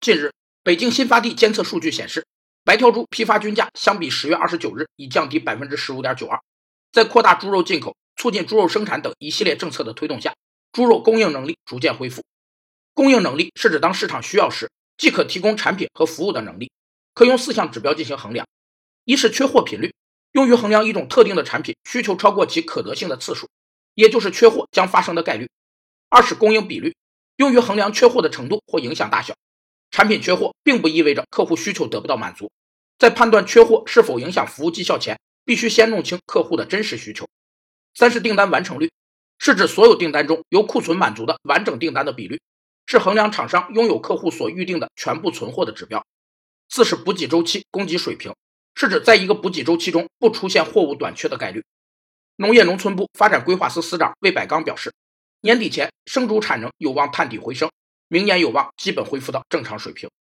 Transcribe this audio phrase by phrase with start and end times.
[0.00, 2.24] 近日，北京新发地监测数据显示，
[2.64, 6.40] 白条猪批发均价相比十月二十九日已降低百分之十五点九二。
[6.90, 10.34] 在扩大猪肉进口、促进猪肉生产等一系列政策的推动下，
[10.72, 12.24] 猪肉供应能力逐渐恢复。
[12.94, 16.72] 供应能力是指当市场需要时，即可提供产品和服务的能力。
[17.12, 18.46] 可用四项指标进行衡量：
[19.04, 19.92] 一是缺货频率，
[20.32, 23.50] 用于衡量一种特定的产品需求超过其可得性的次数，
[23.94, 25.44] 也就是缺货将发生的概率；
[26.08, 26.96] 二是供应比率，
[27.36, 29.34] 用于衡量缺货的程度或影响大小。
[29.90, 32.50] 产品缺货并不意味着客户需求得不到满足，
[32.98, 37.28] 在判断缺货是否影响服务绩效前，必须先弄清客户的真实需求。
[37.94, 38.90] 三是订单完成率，
[39.38, 42.40] 是指所有订单中由库存满足的完整订单的比率，
[42.86, 46.04] 是衡量厂商拥有客户所预定的全部存货的指标。
[46.68, 48.32] 四是补给周期供给水平，
[48.76, 51.64] 是指在一个补给周期中不出现货物短缺的概率。
[52.36, 54.92] 农业农村部发展规划司司长魏百刚表示，
[55.40, 57.68] 年底前生猪产能有望探底回升。
[58.12, 60.10] 明年有望基本恢复到正常水平。